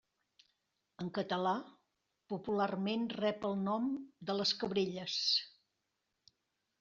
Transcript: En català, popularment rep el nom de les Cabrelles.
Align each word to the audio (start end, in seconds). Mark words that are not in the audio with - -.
En 1.03 1.09
català, 1.17 1.51
popularment 2.33 3.05
rep 3.15 3.45
el 3.49 3.53
nom 3.67 3.91
de 4.31 4.37
les 4.39 4.55
Cabrelles. 4.65 5.19